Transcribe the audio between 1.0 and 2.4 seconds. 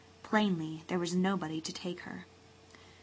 nobody to take her.